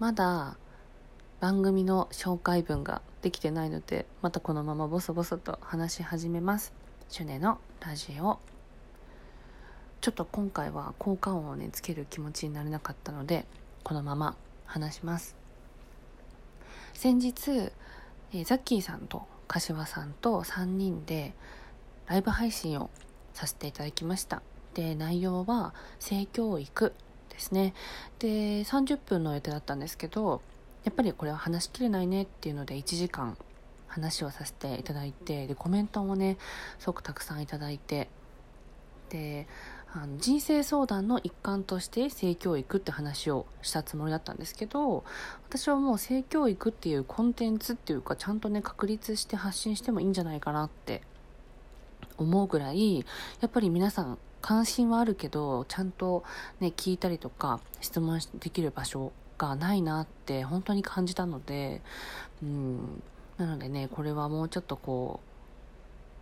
[0.00, 0.56] まだ
[1.38, 6.72] 番組の紹介文ができてないのでまたこのままボソボソと話し始めます。
[7.08, 8.40] シュネのラジオ。
[10.00, 13.46] ちょっと今回は効果音をねつける気持ちになれなかったので
[13.84, 14.36] このまま
[14.66, 15.36] 話します。
[16.92, 17.70] 先日、
[18.32, 21.34] えー、ザッキーさんと柏さんと3人で
[22.08, 22.90] ライブ配信を
[23.32, 24.42] させていただきました。
[24.74, 26.92] で内容は性教育
[27.34, 27.74] ですね。
[28.18, 30.40] で30分の予定だったんですけど
[30.84, 33.36] やっぱりこれは話しきれないねっていうので1時間
[33.88, 36.36] 話をさせていただいてでコメントもね
[36.78, 38.08] すごくたくさんいただいて
[39.08, 39.46] で
[39.92, 45.04] あの人生相談の一環として性教育って話をしたつもりだったんですけど
[45.48, 51.02] 私はもう性教育っていうコンテンツっていうかちゃんとね確立して発信してもいいんじゃないかなって
[52.16, 53.04] 思うぐらいや
[53.46, 56.22] っぱり皆さん関心はあるけどちゃんと
[56.60, 61.80] ね聞いたりとか質問できる場所がないなって本当に感じたので
[62.42, 63.02] うん。
[63.38, 65.28] なのでねこれはもうちょっとこう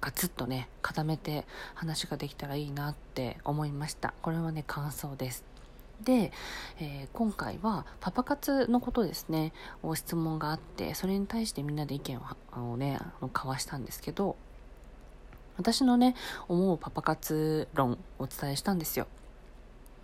[0.00, 4.15] ガツッとね固めて話ができたらいいなって思いました。
[4.23, 5.45] これはね感想です。
[6.05, 6.31] で、
[6.78, 12.20] えー、今回はパパ活のことですねを質問があってそれに対してみんなで意見
[12.56, 14.37] をね交わしたんですけど
[15.56, 16.14] 私のね
[16.48, 19.06] 思うパパ活論をお伝えしたんですよ。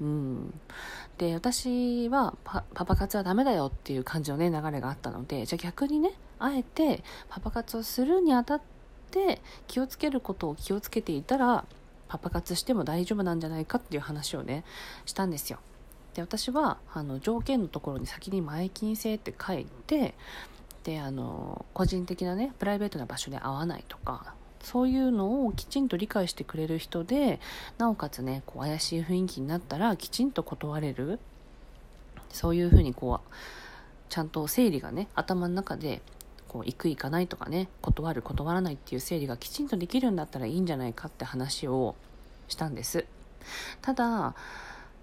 [0.00, 0.54] うん、
[1.18, 8.60] で私はパパ活はダメだよっていう感じのね流れがあったのでじゃあ逆にねあえてパパ活をするにあたっ
[9.10, 11.64] て気をつけることを気をつけていたら
[12.06, 14.64] パパ活しても大丈夫なんじゃないかっていう話をね
[15.04, 15.58] したんですよ。
[16.14, 20.14] で私はあの条件のところに先に前金制って書いて
[20.84, 24.34] であの個人的なねプライベートな場所で会わないとか
[24.68, 27.40] そういうのをきちんと理解してくれる人で
[27.78, 31.18] なおかつねこう怪しい雰囲気になったらきちんと断れる。
[32.28, 33.34] そういうふうにこう
[34.10, 36.02] ちゃんと整理がね頭の中で
[36.48, 41.94] こう行く行かないとかね断る断らないっていう整理がきちんとできるんだったらいいんじゃないかって話を
[42.48, 43.06] したんです。
[43.80, 44.34] ただ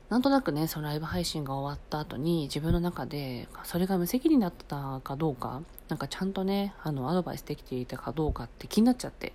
[0.09, 9.33] なんとなくねそのライブ配信が終わった後に自分の中でそれが無責任だったかどうかなんかちゃんとねあのアドバイスできていたかどうかって気になっちゃって。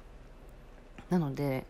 [1.10, 1.66] なので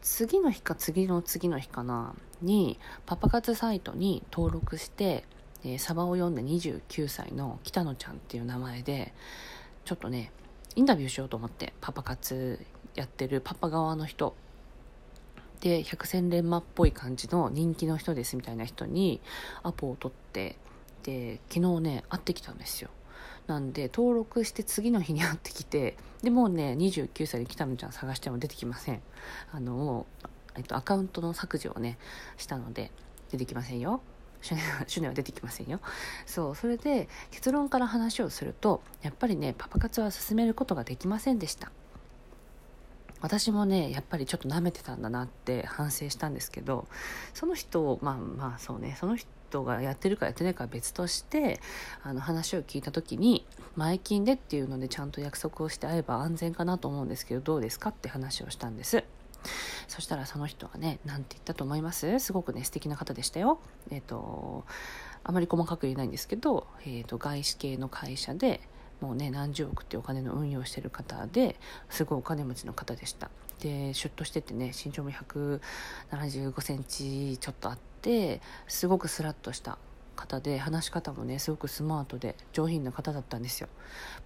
[0.00, 5.24] 次の日か次の次の日かなにパパ活サイトに登録して、
[5.64, 9.12] えー、サバを読んで29歳の北野ちゃんっていう名前で
[9.84, 10.30] ちょっとね
[10.76, 12.60] インタビューしようと思ってパパ活
[12.94, 14.34] やってるパパ側の人。
[15.60, 19.20] で百戦錬磨っぽい感じの人気の人ですみたいな人に
[19.64, 20.56] アポを取って
[21.02, 22.90] で昨日ね会ってきたんですよ。
[23.48, 27.92] なんで登録して次の日に会ってきて でもうね29歳で北野ちゃん。
[27.92, 29.02] 探しても出てきません。
[29.50, 30.06] あの
[30.54, 31.98] えっと、アカウントの削除をね
[32.36, 32.90] したので
[33.30, 34.00] 出てきませんよ。
[34.40, 35.80] シュネは出てきませんよ。
[36.26, 41.72] そうそれで結論から話をするとやっぱりねパパ活は進めることができませんでした。
[43.20, 46.86] 私もねやっぱりちょっと舐めてたんだなって反省したんですけど
[47.34, 51.60] その人をまあまあそうねその人人がやってるかやってないかは別として
[52.02, 57.90] あの話を聞いた時に前金でっていうのでちゃんと約束をして会えば安全かなと思うんですけどどうですか？
[57.90, 59.04] って話をしたんです。
[59.86, 63.60] そしたらその人がね何て言ったと思いますすごくね素敵な方でしたよ
[63.90, 64.64] えっ、ー、と
[65.22, 68.60] あまり細かく言えないんですけど、えーと、外資系の会社で
[69.00, 71.56] もうね何十億ってお金の運用してる方で
[71.88, 73.30] すごいお金持ちの方でした。
[73.60, 75.60] でシュッとしててね身長も1
[76.12, 79.78] 7 5センチちょっとあってすごくスラッとした
[80.18, 83.68] 方で話し方もねすごくスマートで上品な方だったんですよ。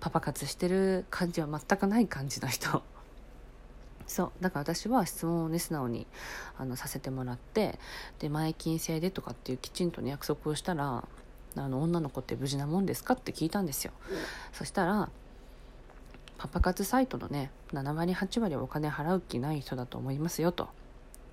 [0.00, 2.82] パパ活してる感じは全くない感じの人。
[4.06, 6.06] そうだから私は質問をね素直に
[6.58, 7.78] あのさせてもらって
[8.18, 11.06] で前金制でとかっていうきちんとね約束をしたら
[11.56, 13.14] あの女の子って無事なもんですか？
[13.14, 13.92] って聞いたんですよ、
[14.52, 15.10] そしたら
[16.38, 20.68] パパ活サイトのね7割8割お金払う気ない人だと思いますよと。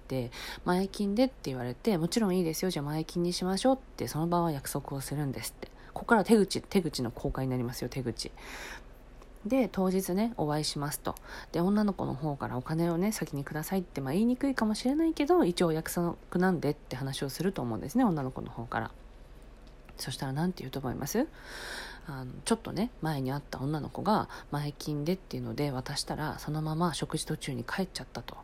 [0.07, 0.31] て
[0.65, 2.71] 前金でって言われてもちろんいいですよ。
[2.71, 5.67] じゃあ前金にしましょうってその場は約束をするんですって。
[5.93, 8.31] ここから手口手口の公開になりますよ手口。
[9.45, 11.15] で当日ねお会いしますと。
[11.51, 18.91] で女の子の方からお金をね先にくださいって、まあ、言いにくいかもしれないけど一応約束なんでって話をすると思うんですね女の子の方から。
[19.99, 21.27] そしたら何て言うと思います？
[22.07, 28.37] あのちょっとね前に会った女の子が前金でっていうので渡したらそのまま食事途中に帰っちゃったと。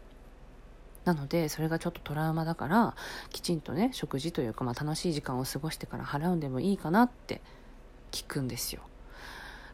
[1.03, 2.95] なのでそれがちょっとトラウマだから
[3.29, 7.41] きちんとね食事というか、まあ、楽しい時間を過ごしてから払うんでもいいかなって
[8.11, 8.81] 聞くんですよ。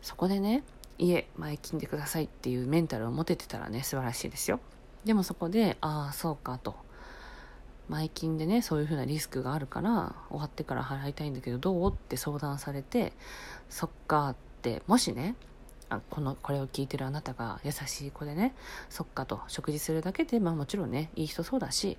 [0.01, 0.63] そこでね
[0.97, 4.59] いえ前金でくださいっていうメンタルを持ててたらね素晴らしいですよ。
[5.05, 6.75] でもそこでああそうかと。
[7.91, 11.91] 前金でねそういう風なリスクがあるから終わってから払いたいんだけどどう？
[11.91, 13.11] って相談されて
[13.69, 15.35] そっかってもしね
[15.89, 18.55] あこのこれを聞いてるあなたが優しい子でね
[18.89, 21.97] そっかと食事するだけで、まあ、もちろんねいい人そうだし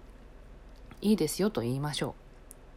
[1.03, 2.15] いいですよと言いましょ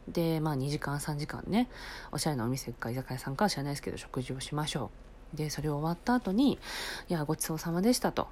[0.09, 0.11] う。
[0.11, 1.69] でまあ2時間3時間ね
[2.11, 4.91] おしゃれなお店か居酒屋さんかは知らないですけど食事をしましょ
[5.33, 5.37] う。
[5.37, 6.59] でそれを終わった後に
[7.07, 8.27] 「いやごちそうさまでした」と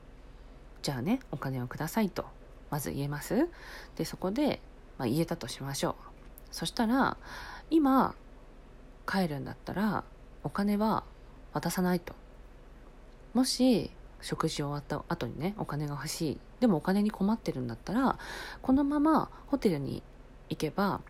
[0.82, 2.26] 「じゃあねお金をください」と。
[2.74, 3.48] まず言えます。
[3.94, 4.60] でそこで、
[4.98, 5.94] まあ、言えたとしましょう。
[6.50, 7.16] そしたら
[7.70, 8.16] 今
[9.06, 10.02] 帰るんだったら
[10.42, 11.04] お金は
[11.52, 12.14] 渡さないと。
[13.32, 16.40] もし食事終わった後にねお金が欲しい。
[16.58, 18.18] でもお金に困ってるんだったら
[18.60, 20.02] このままホテルに
[20.48, 21.00] 行けば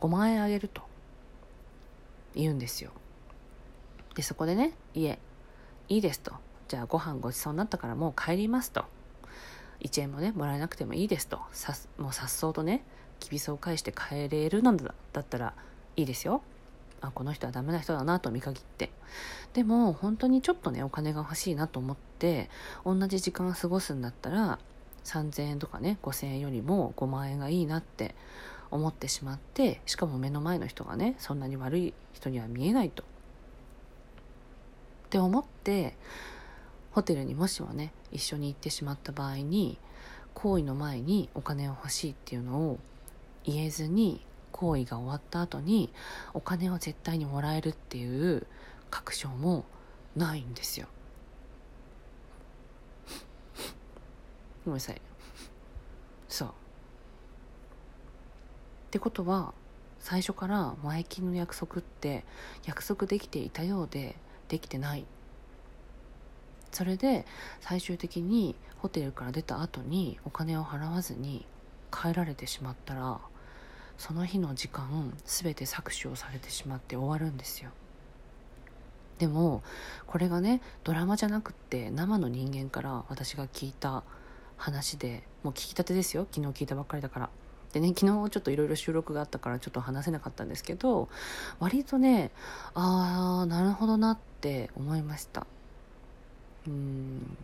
[0.00, 0.80] 5万円あげると。
[2.34, 2.90] 言うんですよ。
[4.14, 5.18] でそこでね「いえ
[5.90, 6.32] いいです」と
[6.68, 8.86] 「じゃあご飯ごちそうになったからもう帰ります」と。
[9.82, 11.40] 1円もねもらえなくてもいいですと。
[11.52, 12.84] さもうさっそうとね
[13.20, 15.54] きびそを返して帰れるのだったら
[15.96, 16.42] いいですよ。
[17.00, 18.90] あこの人はダメな人だなと見限って。
[19.52, 22.48] でも本当にちょっとねお金が欲しいなと思って
[22.84, 24.58] 同じ時間過ごすんだったら
[25.04, 28.14] 3000円とかね5000円よりも5万円がいいなって
[28.70, 33.02] 思ってしまってしかも目の前の人がねそんなに悪い人には見えないと。
[33.02, 33.06] っ
[35.10, 35.94] て思って
[36.92, 39.78] ホテルにもしもね一緒に行ってしまった場合に
[40.34, 42.78] 行為の前にお金を欲しいっていうのを
[43.44, 45.92] 言えずに行為が終わった後に
[46.34, 48.46] お金を絶対にもらえるっていう
[48.90, 49.64] 確証も
[50.14, 50.86] ないんですよ。
[54.64, 55.00] ごめんなさい。
[56.28, 56.48] そう。
[56.48, 56.52] っ
[58.90, 59.54] てことは
[59.98, 62.24] 最初から前金の約束って
[62.66, 64.16] 約束できていたようで
[64.48, 65.06] できてない
[66.72, 67.26] それで
[67.60, 71.46] 最終的にホテルから出た後にお金を払わずに
[71.92, 73.20] 帰られてしまったら
[73.98, 77.70] その日の時間全て搾取をされてしまって終わるんですよ。
[79.18, 79.62] でも
[80.06, 84.02] これがねドラマじゃなくって生の人間から私が聞いた
[84.56, 86.26] 話でもう聞きたてですよ。
[86.32, 87.30] 昨日聞いたばっかりだから。
[87.72, 91.08] でね昨日ちょっといろいろ収録があったからちょっと話せなかったんですけど
[91.58, 92.30] 割とね
[92.74, 95.46] ああなるほどなって思いました。
[96.66, 97.36] うん。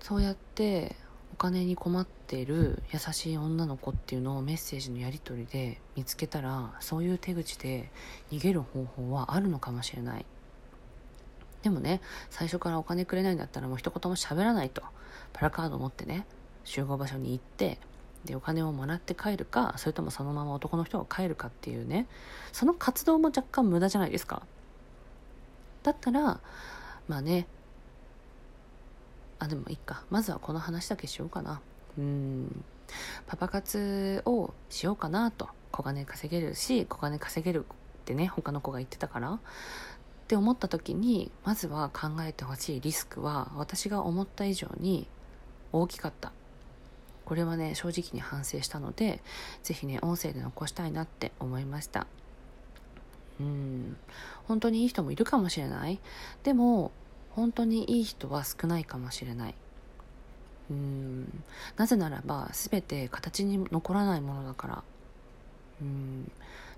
[0.00, 0.94] そうやって
[1.32, 7.90] お金に困っている優しい女の子っていうのをメッセージのやり取りで見つけたらそういう手口で
[8.30, 10.24] 逃げる方法はあるのかもしれない。
[11.62, 12.00] でもね
[12.30, 14.82] 最初からお金くれないんだったらもう一言も喋らないと。
[15.32, 16.24] パラカード持ってね
[16.64, 17.78] 集合場所に行って
[18.24, 22.06] でお金をもらって帰るかそれともそのまま男の人が帰るかっていうね
[22.52, 24.42] その活動も若干無駄じゃないですか。
[25.86, 26.40] だったら
[27.08, 27.46] まあね。
[29.38, 30.04] あでもいいか。
[30.10, 31.60] まずはこの話だけしようかな。
[31.98, 32.64] うん。
[33.26, 35.48] パパ活をしようかなと。
[35.72, 39.32] 小金稼げるし小金稼げるってね他の子が言ってたから。
[39.32, 39.38] っ
[40.26, 45.06] て思った時にまずは考えてほしいリスクは私が思った以上に
[45.72, 46.32] 大きかった。
[47.24, 49.22] これはね正直に反省したので
[49.62, 52.06] 是非ね音声で残したいなって思いました。
[53.40, 53.96] うん。
[54.44, 55.98] 本当にいい人もいるかもしれない。
[56.42, 56.92] でも
[57.30, 59.54] 本当にいい人は少ないかもしれない。
[60.70, 61.44] うん。
[61.76, 64.82] なぜならば全て形に残らないものだから。
[65.82, 66.30] うん。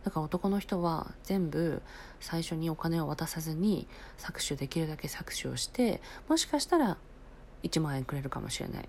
[0.05, 1.83] だから男の人は全部
[2.21, 3.87] 最初にお金を渡さずに
[4.17, 6.97] 搾取できるだけ搾取をしてもしかしたら
[7.63, 8.89] 1万円くれるかもしれない。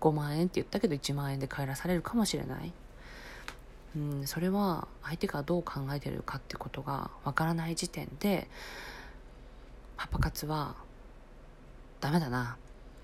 [0.00, 2.72] 5万円って言ったけど1万円で帰らされるかもしれない。
[3.96, 8.48] うん、それは相手がどう考えてるかってことがわからない時点で
[9.96, 10.74] パパ活は
[12.00, 12.56] ダメだな。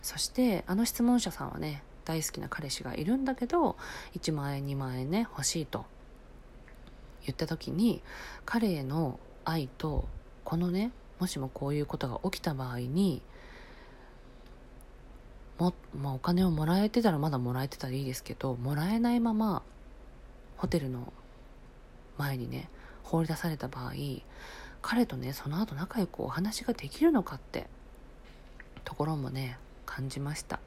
[0.03, 3.77] そしてあの質問者さんはね大好きな彼氏がいるんだけど
[4.19, 5.85] 1万円2万円ね欲しいと。
[7.27, 8.03] 言った時に
[8.45, 10.09] 彼への愛と
[10.45, 13.23] このねもしもこういうことが起きた場合に
[15.59, 19.63] も、まあ、お金をもらえてたらまだもらえてたらいいですけどもらえないまま
[20.61, 21.11] ホテルの
[22.19, 22.69] 前にね
[23.03, 23.93] 放り出された場合
[24.83, 27.67] 彼とねその後仲良くお話ができるのかって
[28.85, 30.61] ところもね感じました。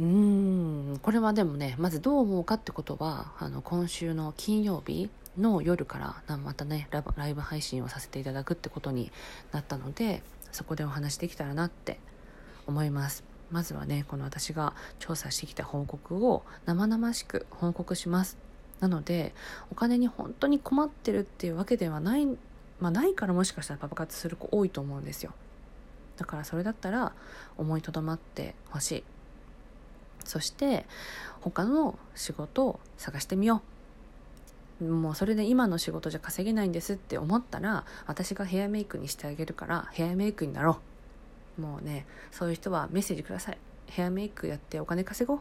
[0.00, 5.08] うーんこれはでもねまずどう思うかってことはあの今週の金曜日
[5.38, 9.12] の夜からまたねライブ配信をさせていただくってことに
[9.52, 12.00] なったのでそこでお話できたらなって
[12.66, 13.31] 思います。
[13.52, 18.38] まずはねこの私が調査してきた報告を生々しく報告します。
[18.80, 19.32] なので
[19.70, 22.26] お金に本当に困ってるっていうわけではない
[22.80, 25.32] まあないからもしかしたらパパ活する子多いと思うんですよ。
[26.16, 27.12] だからそれだったら
[27.56, 29.04] 思いとどまってほしい。
[30.24, 30.86] そして
[31.40, 33.62] 他の仕事を探してみよ
[34.80, 34.84] う。
[34.84, 40.91] もうそれで今の仕事じゃ稼げないんですって思ったら私がヘアメイクにしてあげるからヘアメイクになろう。
[41.58, 43.58] もうねそういう人はメッセージください。
[43.86, 45.40] ヘアメイクやってお金稼ごう。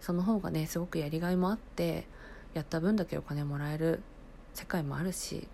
[0.00, 2.06] その方がねすごくやりがいもあって
[2.54, 4.02] やった分だけお金もらえる。
[4.56, 5.46] 世界もあるし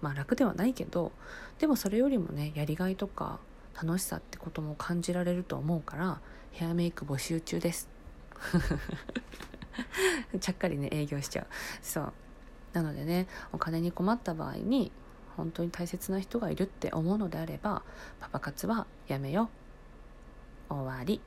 [0.00, 1.12] まあ楽ではないけど
[1.60, 3.38] でもそれよりもねやりがいとか
[3.80, 7.88] 楽しさってことも感じられると思うからヘアメイク募集中です。
[10.40, 11.46] ちゃっかりね営業しちゃう。
[11.80, 12.12] そう。
[12.72, 14.90] なのでねお金に困った場合に
[15.36, 17.82] 本当に大切な人がいるって思うのであれば
[18.20, 19.50] パパ活はやめよ
[20.70, 20.74] う。
[20.74, 21.20] 終わり。